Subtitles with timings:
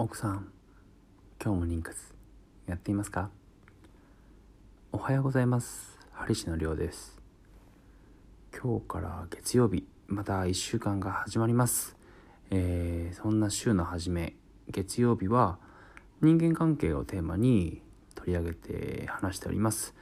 [0.00, 0.46] 奥さん
[1.44, 1.98] 今日も妊活
[2.68, 3.30] やっていますか？
[4.92, 5.98] おはようございます。
[6.12, 7.20] 針師のりょうです。
[8.56, 11.96] 今日から月曜日また1週間が始まります。
[12.50, 14.36] えー、そんな週の初め
[14.68, 15.58] 月曜日は
[16.22, 17.82] 人間関係をテーマに
[18.14, 19.96] 取り上げて話しております。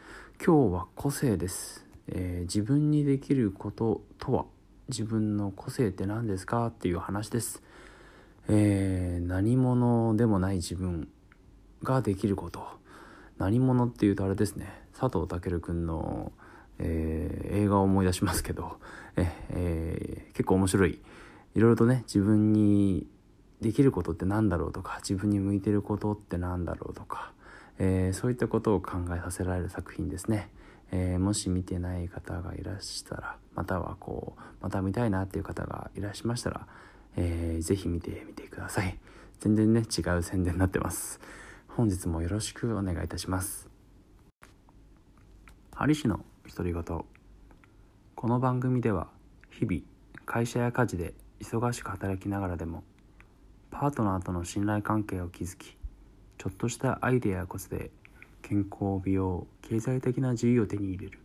[0.44, 4.44] 今日は個性です、えー、自分にできることとは
[4.90, 6.66] 自分の個性って何ですか？
[6.66, 7.62] っていう話です。
[8.48, 11.08] えー、何者でもない自分
[11.82, 12.66] ができること。
[13.38, 14.72] 何者っていうとあれですね。
[14.98, 16.32] 佐藤健君の、
[16.78, 18.78] えー、映画を思い出しますけど。
[19.16, 21.00] え、えー、結構面白い。
[21.54, 23.06] いろいろとね自分に
[23.60, 27.32] できることって何だろうとか自分に向いてることって何だろうとか、
[27.78, 30.50] えー、そういったことを考えさせられる作品ですね。
[30.92, 36.66] えー、もし見てない方がいらしたらまたはこうまた見たいなっていう方がいらっしゃいましたら
[37.16, 38.98] えー、ぜひ見てみてください。
[39.40, 41.20] 全然ね違う宣伝になってます。
[41.68, 43.68] 本日もよろしくお願いいたします。
[45.74, 46.20] ハリ氏の
[46.54, 46.82] 独り言。
[48.14, 49.08] この番組では
[49.50, 49.82] 日々
[50.24, 52.82] 会社や家事で忙しく働きながらでも
[53.70, 55.76] パートナーとの信頼関係を築き
[56.38, 57.90] ちょっとしたアイデアやコツで
[58.42, 61.18] 健康美容経済的な自由を手に入れる。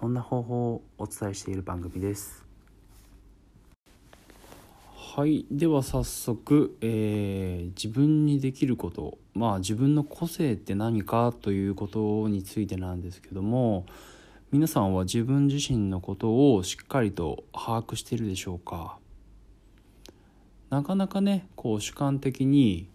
[0.00, 2.49] そんな方法をお伝えしている番組です。
[5.20, 13.84] はいでは早速、えー、自分にできることまあ自分の個性って何かということについてなんですけども
[14.50, 18.96] 皆さんは自分自身のことをしっかりと把握しているでしょうか？
[20.70, 22.88] なかなかねこう主観的に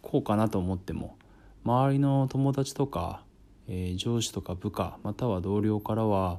[0.00, 1.16] こうかなと思っても
[1.64, 3.24] 周りの友達とか、
[3.66, 6.38] えー、上司とか部下または同僚からは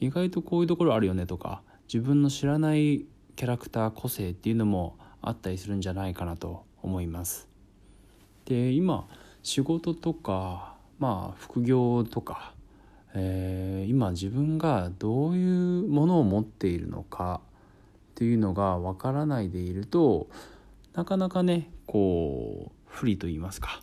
[0.00, 3.06] 意外とこういうところあるよねとか自分の知らない
[3.36, 7.48] キャラクター個性っていうのもあったりするんじゃないかなと思います。
[8.44, 9.08] で今
[9.42, 12.54] 仕事とかまあ副業とか、
[13.14, 17.40] えー、今自分がどういうものを持っているのか
[18.12, 20.28] っていうのがわからないでいると
[20.94, 23.80] なかなかねこう不利と言いますか、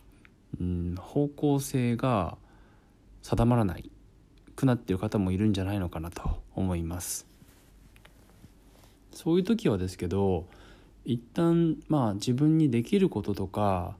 [0.60, 2.38] うん、方向性が
[3.22, 3.90] 定まらない
[4.56, 7.31] くなってる方もいるんじゃないのかなと思います。
[9.22, 10.46] そういう時はですけど
[11.04, 13.94] 一旦まあ自分にできることとか、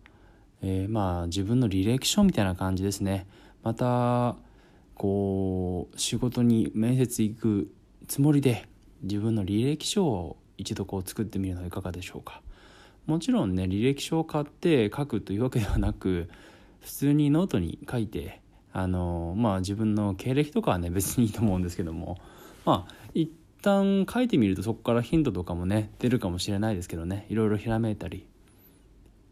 [0.63, 3.27] えー、まあ自分の履歴書みたいな感じですね。
[3.63, 4.35] また
[4.97, 7.73] こう仕事に面接行く
[8.09, 8.69] つもりで
[9.03, 12.43] 自分の履歴書を一度こう作ってみるのはいかがでしょうか。
[13.07, 16.29] もちろんね履歴書を買って書くというわけではなく
[16.81, 18.41] 普通にノートに書いて
[18.73, 22.19] あのまあ自分の経歴とかはね別にいいと思うんですけども。
[22.65, 23.02] まあ
[23.63, 27.27] 旦書いてみるとそこからヒントとかもね出るかもしれないですけどね。
[27.31, 28.27] いろいろひらめいたり、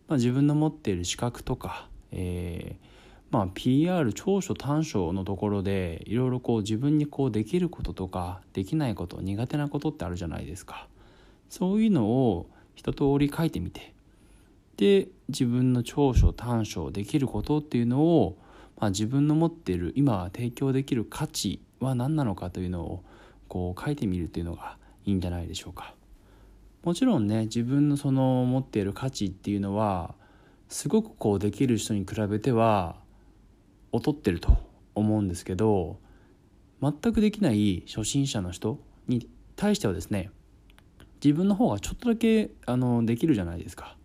[0.08, 2.86] まあ、自分の持っている資格とか、えー、
[3.30, 10.86] まあ、PR 長所短所のところでいろいろこう自分にこうできることとかできないこと苦手なことってあるじゃないですか。
[11.48, 13.92] そういうのを一通り書いてみて。
[14.76, 18.38] で自分の長所短所できることっていうのを、
[18.78, 23.04] まあ、自分の持っている今提供できる価値は何なのかというのを
[23.50, 25.94] こう書いてみるっていうのがいいんじゃないでしょうか。
[26.84, 30.14] もちろんね自分のその持っている価値っていうのは
[30.68, 32.96] すごくこうできる人に比べては
[33.92, 34.56] 劣ってると
[34.94, 35.98] 思うんですけど
[36.80, 38.78] 全くできない初心者の人
[39.08, 40.30] に対してはですね
[41.22, 43.96] 自分の方がちょっとだけあのできるじゃないですか。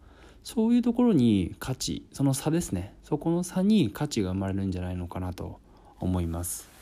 [0.43, 2.93] そういうところに価値その差ですね。
[3.03, 5.59] そこの差に価値が生まれるんじゃないのかなと
[5.99, 6.74] 思います。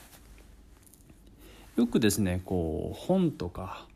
[1.75, 3.87] よくですねこう本とか、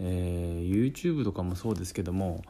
[0.00, 2.42] えー、YouTube とかもそうですけども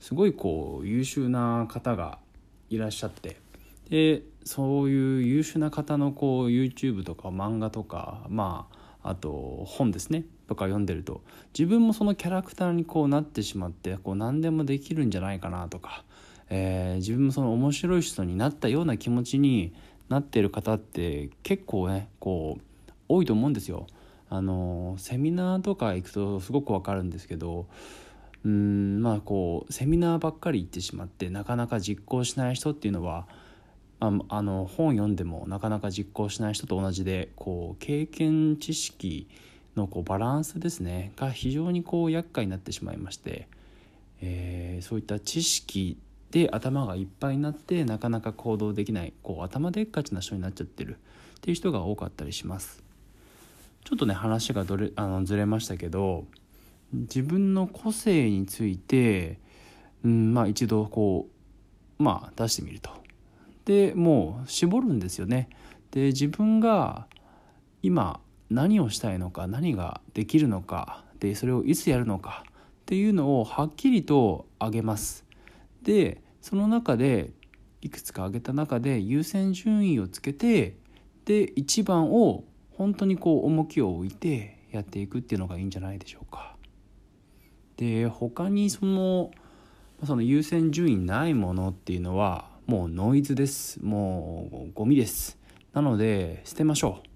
[0.00, 2.18] すごいこう優秀な方が
[2.70, 3.36] いらっしゃって
[3.90, 8.66] でそういう優秀な方のこう YouTube とか漫画とかま
[9.02, 11.20] ああと本ですねとか読んでると
[11.56, 16.02] 自分もそのキャラクターにこうなってしまってこう何でもできるんじゃないかなとか、
[16.48, 19.74] えー、自分もその面白い人になったような気持ちに
[20.08, 23.86] なってる方って結構ねこう多いと思うんですよ。
[24.30, 27.66] あのセミナーとか行くとすごくわかるんですけど
[28.44, 33.26] うんまあこうセミナーばっかり行ってしまってなかなか実行しない人っていうのは
[33.98, 39.28] ああの本読んでもなかなか実行しない人と同じでこう経験知識
[39.76, 43.48] のこうバランスですねが非常にこう厄介になってしまいまして、
[44.22, 45.98] えー、そういった知識
[46.30, 50.98] で頭がいっぱいになってなかなか行動できないこう頭でっかちな人になっちゃってる
[51.38, 52.89] っていう人が多かったりします。
[53.84, 56.26] ちょっとね話がどれあのずれましたけど
[56.92, 59.38] 自分の個性について、
[60.04, 61.28] うんまあ、一度こ
[61.98, 62.90] うまあ出してみると。
[63.64, 65.48] でもう絞るんですよね。
[65.90, 67.06] で自分が
[67.82, 72.52] 今何をしたいのか何ができるのかでそれをいつやるのかっ
[72.86, 75.24] ていうのをはっきりと挙げます。
[75.82, 77.32] でその中で
[77.82, 80.76] いくつか挙げた中で優先順位をつけて
[81.24, 82.44] で一番を
[82.80, 86.56] 本当にこう重きを置いてやっていくっていうのがいいんじゃないでしょうか。
[87.76, 89.32] で他にその
[90.06, 93.84] その優先順位ないものっていうのはもうノイズです。
[93.84, 95.36] もうゴミです。
[95.74, 97.08] なので捨てましょう。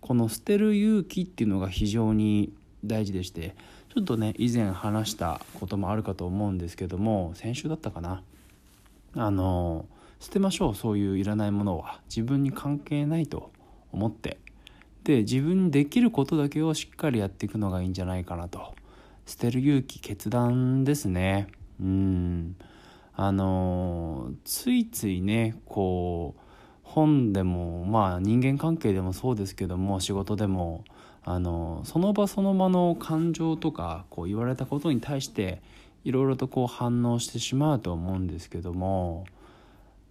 [0.00, 2.52] この捨てる勇気っていうのが非常に
[2.84, 3.54] 大事でして
[3.94, 8.24] ちょっとね以前話したこともあるかと思うんですけども先週だったかな。
[9.14, 9.86] あの
[10.18, 12.00] 捨てましょうそういういらないものは。
[12.08, 13.52] 自分に関係ないと
[13.92, 14.44] 思って。
[15.06, 18.74] で自分にできることだけをしっかりやっていくのがいいんじゃないかなと。
[19.24, 21.46] 捨てる勇気決断ですね。
[21.80, 22.56] うん。
[23.14, 26.40] あのついついねこう
[26.82, 30.84] 本でもまあ人間関係でもそうですけども仕事でも
[31.24, 35.62] あのその場その場の感情とかこう言われたことに対して
[36.04, 39.24] いろいろとこう反応してしまうと思うんですけども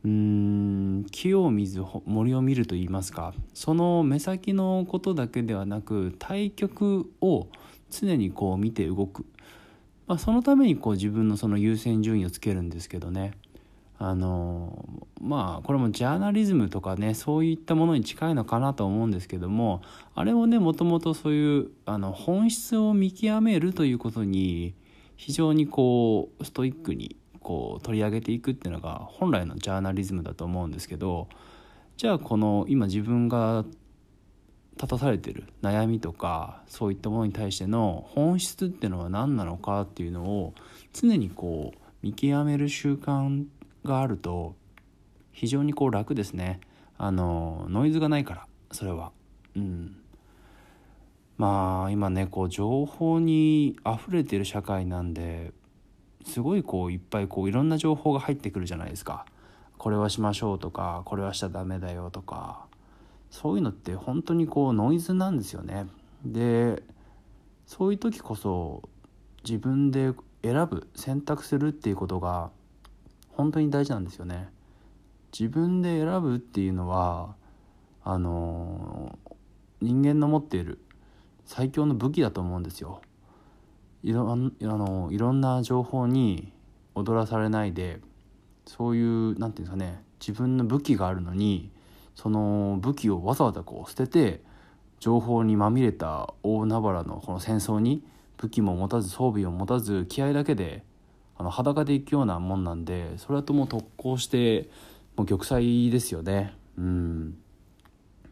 [0.05, 3.33] うん木を見ず森を見ると言いますか。
[3.55, 7.47] その目先のことだけではなく対局を
[7.89, 9.25] 常にこう見て動く、
[10.05, 13.31] まあ、そのためにこう自分のその優先順位をつけるんですけどね。
[13.97, 14.87] あの
[15.21, 19.81] まあこれもジャーナリズムとかねそういったものに近いのかなと思うんですけども
[20.13, 24.75] あれもねもともとそういうあの本質を見極めるということに
[25.15, 31.27] 非常にこうストイックにこう取り上げていくっていうのが本来のジャーナリズムだと思うんですけど
[31.95, 33.65] じゃあこの今自分が
[34.77, 40.55] 立たされてる悩みとかそういったものに対しての本質っていうのは何なのかっていうのを
[40.91, 43.45] 常にこう見極める習慣
[43.83, 44.55] があると
[45.31, 46.61] 非常にこう楽ですね。
[46.97, 49.11] あのノイズがないからそれは。
[49.55, 49.97] うん。
[51.37, 55.51] まあ今ねこう情報に溢れてる社会なんで
[56.25, 59.25] すごいこういっぱいこういろんな情報が入ってくるじゃないですか。
[59.77, 62.65] これはしましょうとかこれはしちゃダメだよとか。
[63.29, 65.87] そういうのって本当にこうノイズなんですよね。
[66.25, 66.83] で
[67.65, 68.83] そういう時こそ
[69.43, 72.51] 自分で選ぶ選択するっていうことが
[73.31, 74.49] 本当に大事なんですよね。
[75.37, 77.35] 自分で選ぶっていうのは
[78.03, 79.17] あの
[79.81, 80.79] 人間の持っている
[81.45, 83.01] 最強の武器だと思うんですよ。
[84.05, 86.53] いろあのいろんな情報に
[86.93, 87.99] 踊らされないで
[88.67, 91.71] そういう何て言うんですかね自分の武器があるのに
[92.13, 94.41] その武器をわざわざこう捨てて
[94.99, 98.03] 情報にまみれた大海原のこの戦争に
[98.37, 100.83] 武器も持たず装備を持たず気合だけで
[101.35, 104.69] あの裸で行くようなもんなんでそれだともう特攻して
[105.17, 106.53] もう玉砕ですよね。
[106.77, 107.37] うん。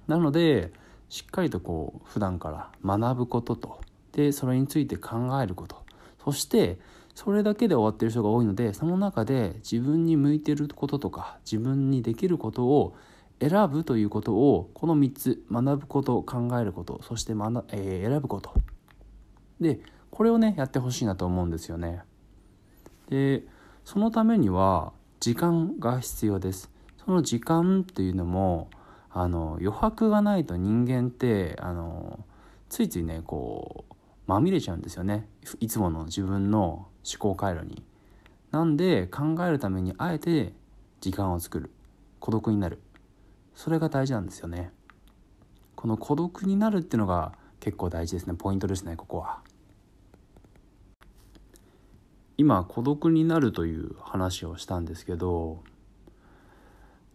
[0.07, 0.71] なので
[1.09, 3.81] しっかりとこう普段から学ぶことと
[4.13, 5.83] でそれについて考えること。
[6.23, 6.79] そして
[7.15, 12.95] それだけで終わってる人が多いのでその中で自分に向いてることとか自分にできることを
[13.39, 18.53] 選ぶということをこの3つ学ぶこと考えることそして学、えー、選ぶこと。
[19.59, 19.79] で
[20.09, 22.01] これをねやってほしいなと思うんですよね。
[23.09, 23.43] で
[23.83, 26.71] そのためには時間が必要です。
[27.03, 28.69] その時間っていうのも
[29.11, 32.19] あの余白がないと人間ってあの
[32.69, 33.92] ついついねこう
[34.27, 35.27] まみれちゃうんですよね
[35.59, 37.83] いつもの自分の思考回路に。
[38.51, 40.53] なんで考えるためにあえて
[41.01, 41.71] 時間を作る
[42.19, 42.79] 孤独になる
[43.55, 44.71] それが大事なんですよね。
[45.75, 49.39] この孤独になるっていうのが結構大事ですねポイントですねここは。
[52.37, 55.63] 今孤独になるという話をしたんですけど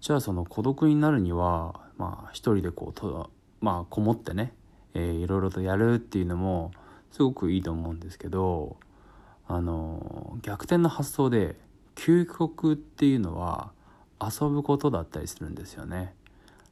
[0.01, 4.53] じゃあその孤独になるにはまあ一人でこうとまあこもってね、
[4.95, 6.71] えー、いろいろとやるっていうのも
[7.11, 8.77] すごくいいと思うんですけど
[9.47, 11.57] あの逆転の発想で
[11.95, 13.73] 究極っていうのは
[14.21, 16.15] 遊ぶことだったりするんですよね。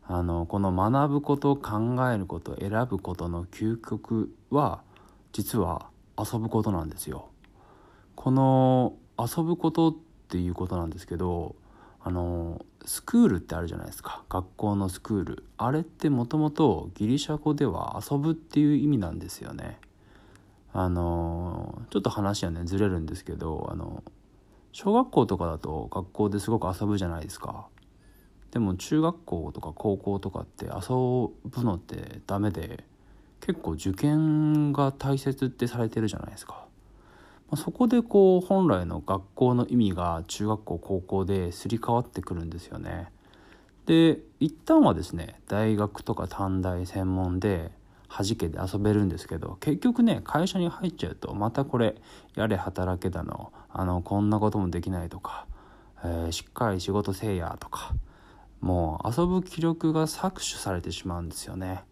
[0.08, 4.82] あのこの学ぶこと考えること選ぶことの究極は
[5.32, 7.28] 実は遊ぶことなんですよ。
[8.14, 9.94] この遊ぶことっ
[10.28, 11.56] ていうことなんですけど
[12.02, 19.78] あのスクールってあるじゃないですか学校のスクールあれってもともとギリシャ語では遊ぶっていう意味なんですよね
[20.78, 24.04] あのちょっと話はねずれるんですけどあの
[24.72, 27.68] 小学校とかだと学校ですごく遊ぶじゃないですか
[28.50, 30.70] でも中学校とか高校とかって遊
[31.46, 32.84] ぶのってダメで
[33.40, 36.66] 結構受験が大切ってされてるじゃないですか
[37.50, 43.08] まそこでこう本来の学校の意味が中学校高校ですり替わってくるんですよね。
[43.86, 47.70] で一旦はですね大学とか短大専門で
[48.16, 51.96] 弾けで遊べるんですけど結局ね会社に入っちゃうとまたこれ
[52.34, 55.46] やれ働けだのあのこんなこともできないとか、
[56.02, 57.94] えー、しっかり仕事せえやとか
[58.60, 61.84] もう遊ぶ気力が搾取されてしまうんですよね。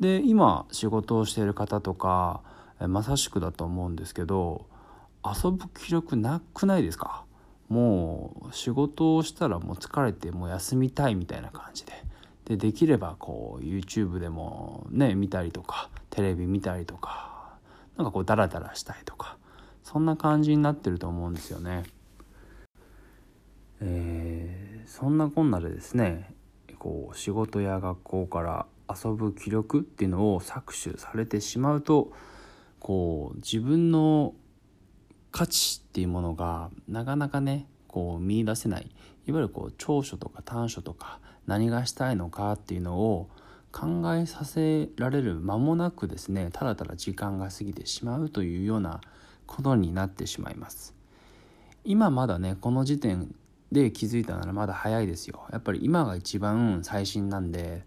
[0.00, 2.40] で今仕事をしている方とか
[2.80, 4.66] まさしくだと思うんですけど
[5.24, 7.24] 遊ぶ気力なくないですか？
[7.68, 11.92] もう仕事をしたらもう疲れてもう休みたいみたいな感じで
[12.48, 17.58] でできればこう YouTube でもね見たりとかテレビ見たりとか
[17.96, 19.36] なんかこうダラダラしたいとか
[19.84, 21.84] そんな感じになってると思うんですよね。
[23.80, 26.34] えー、そんなこんなでですね
[26.78, 32.12] こう仕事や学校から遊ぶ気力っていうのを搾取されてしまうと
[32.80, 34.34] こう自分の
[35.30, 38.90] 価値っていうものがなかなかねこう見出せない
[39.26, 43.28] いわゆるこう長所とか短所とか何がしたいのかっていうのを
[43.72, 49.00] 考えさせられる間もなくですねただただ時間が過ぎてしまうというような
[49.46, 50.94] ことになってしまいます
[51.84, 53.34] 今まだねこの時点
[53.72, 57.82] で気づいたならまだ早いですよやっぱり今が一番最新なんで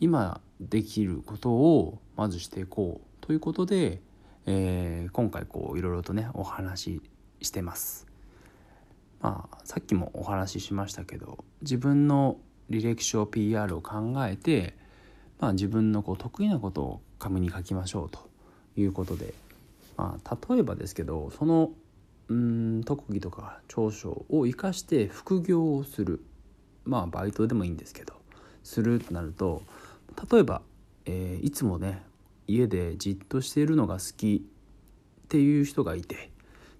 [0.00, 4.00] 今できることをまずしていこうということで
[4.46, 7.02] えー、今回こういろいろとねお話し
[7.42, 8.06] してます。
[9.20, 12.36] まあさっきもお話ししましたけど自分の
[12.70, 14.74] 履歴書 PR を考えて、
[15.38, 18.28] まあ、自分のこう得意なことを紙に書きましょうと
[18.76, 19.34] いうことで、
[19.96, 21.70] まあ、例えばですけどその
[22.28, 26.24] うん特技とか長所を生かして副業をする。
[26.84, 28.12] まあバイトでもいいんですけど
[28.62, 29.62] するとなると
[30.30, 30.60] 例えば、
[31.06, 32.02] えー、いつもね
[32.46, 34.44] 家でじっとしているのが好き
[35.24, 36.30] っていう人がいて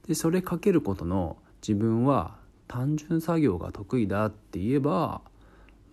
[0.06, 2.36] でそれかけることの自分は
[2.68, 5.22] 単純作業が得意だって言えば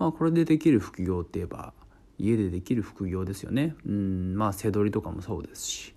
[0.02, 1.74] まあこれでできる副業って言えば
[2.18, 3.76] 家でできる副業ですよね。
[3.86, 5.96] うんまあ背取りとかもそうですし。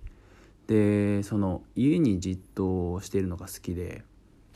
[0.67, 4.03] でその家にじっとしているのが好きで。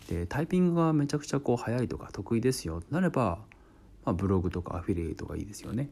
[0.08, 2.84] でタイピングがめちゃくちゃこう早いとか得意ですよ。
[2.92, 3.40] なれば、
[4.06, 5.90] まあ、ブログとかアフィリエイトがいいですよね。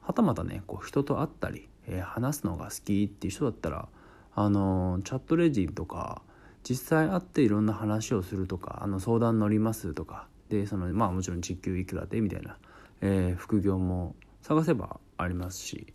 [0.00, 3.88] はたまたねこう人と会ったりえー、話すのが好きっていう人だったら
[4.34, 6.22] あのチャットレジとか
[6.62, 12.56] 実際会っていろんな話をするとかあの相談乗りますとかでそのまあもちろん時給いくらでみたいな、
[13.00, 15.92] えー、副業も探せばありますし、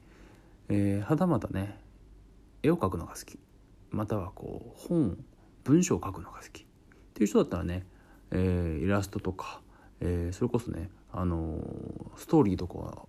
[0.70, 1.80] えー、はたまたね
[2.62, 3.40] 絵を描くのが好き。
[3.92, 5.18] またはこう本
[5.64, 6.62] 文章を書くのが好き。
[6.62, 6.66] っ
[7.14, 7.86] ていう人だったらね、
[8.32, 9.62] えー、イラストとか、
[10.02, 11.60] えー、それこそね、あの
[12.16, 13.06] ストーリーとか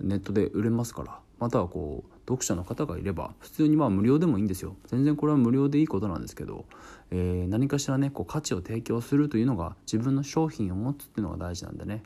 [0.00, 1.23] ネットで売れますから。
[1.38, 4.76] またはこう読者の方がいれば普通にまあ無料でもいいんですよ。
[4.86, 6.64] 全然これは無料でいいことなんですけど、
[7.10, 12.02] えー、何かしらねこう価値を提供するというのが自分の商品を持つっていうのが大事なんでね。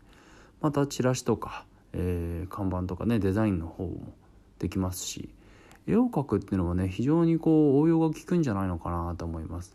[0.61, 4.13] またチラシとか、えー、看板とかねデザインの方も
[4.59, 5.29] できますし
[5.87, 9.75] 絵を描くっていうのはね非常にこう応用が効くんじゃないのかなと思います。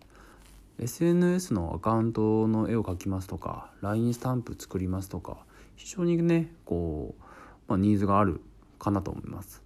[0.79, 5.38] SNS のアカウントの絵を描きますとか LINE スタンプ作りますとか
[5.75, 7.24] 非常にねこう、
[7.67, 8.41] まあ、ニーズがある
[8.84, 9.63] かなと思います。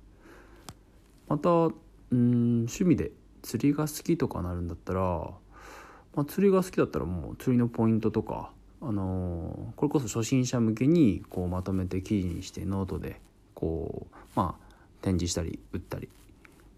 [1.27, 13.19] またうん趣味で釣りが好きとかなるんだったら、まあ、釣りが好きだったらもう釣りのポイントとかあのー、これこそ初心者向けにこうまとめて記事にしてノートで
[13.55, 14.67] こうまあ
[15.01, 16.09] 展示したり売ったり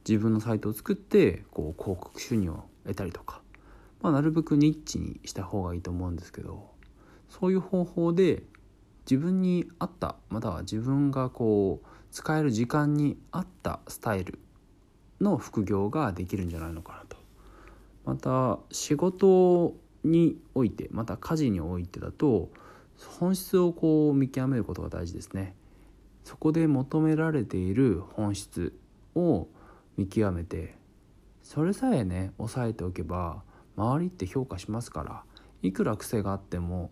[0.08, 3.41] 自分のサイトを作ってこう広告収入を得たりとか、
[4.01, 6.69] まあ、なるべくニッチにした方がいいと思うんですけど
[7.29, 8.43] そういう方法で
[9.10, 14.39] 自分に合ったまたは自分がこう使える時間に合ったスタイル
[15.21, 17.17] の副業ができるんじゃないのかなと。
[18.05, 22.49] また仕事においてまた家事においてだと
[23.19, 25.55] 本質をこう見極めることが大事ですね。
[26.23, 28.77] そこで求められている本質
[29.15, 29.47] を
[29.97, 30.75] 見極めて
[31.41, 33.41] それさえね押さえておけば
[33.75, 35.23] 周りって評価しますから
[35.61, 36.91] いくら癖があっても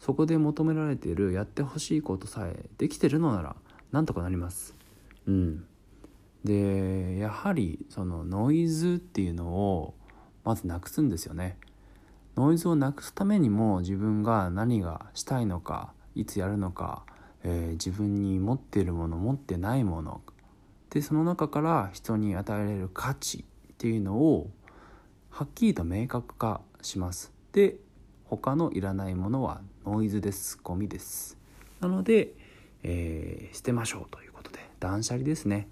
[0.00, 3.56] そこで求められているやってほしいことさえできてるのなら
[3.92, 4.74] なんとかなります。
[5.26, 5.64] うん、
[6.44, 9.94] でやはりそのノイズっていうのを
[10.44, 11.58] まずなくすんですよね。
[12.36, 17.04] ノイズをなくすためにも自分が何がしたいのかいつやるのか、
[17.44, 20.22] えー、自分に持っているもの持ってないもの
[20.88, 24.50] でその中から人に与えられる価値っていうのを
[25.28, 27.32] はっきりと明確化します。
[27.52, 27.76] で
[28.24, 31.36] 他のいらないものはノイズですゴミです。
[31.80, 32.34] なので
[32.82, 35.68] えー、捨てましょうということで断捨離ですね。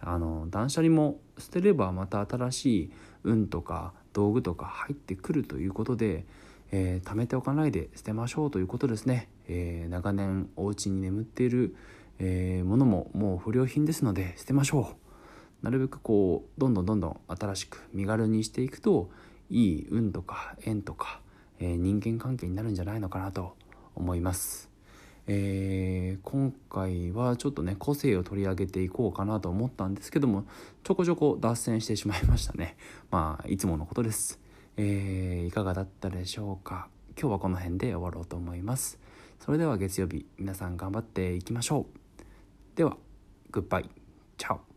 [0.00, 2.90] あの断捨離も捨てればまた新しい
[3.22, 6.26] 運とか道具とか入ってくるということで、
[6.72, 11.74] えー、貯めておかないで捨てましょうということですね、えー、長年お家に眠っている、
[12.18, 14.96] えー、ものももう不良品ですので捨てましょ
[15.62, 15.64] う。
[15.64, 19.10] なるべくこうどんどんどんどん新しく身軽にしていくと
[19.48, 21.20] いい運とか縁とか、
[21.58, 23.56] えー、人間関係になるんじゃないのかなと
[23.94, 24.73] 思います。
[25.26, 30.44] えー、今回はちょっとね個性を取り上げていこうかなと思ったんですけども
[30.82, 32.76] ちょこちょこ脱線してしまいましたね。
[33.10, 34.38] まあいつものことです、
[34.76, 36.88] えー、いかがだったでしょうか？
[37.18, 38.98] 今日はこの辺で終わろうと思います。
[39.40, 42.76] それでは月曜日皆さん頑張っていきましょう。
[42.76, 42.96] では
[43.50, 43.90] グッバイ
[44.36, 44.73] チャオ。